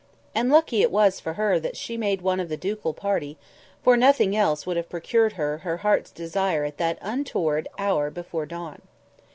[0.33, 3.37] And lucky it was for her that she made one of the ducal party,
[3.83, 8.47] for nothing else would have procured her her heart's desire at that untoward hour before
[8.47, 8.81] dawn.